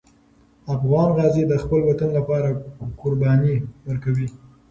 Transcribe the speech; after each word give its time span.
افغان 0.75 1.09
غازي 1.17 1.43
د 1.47 1.53
خپل 1.63 1.81
وطن 1.89 2.09
لپاره 2.17 2.49
قرباني 3.01 3.55
ورکوي. 3.87 4.27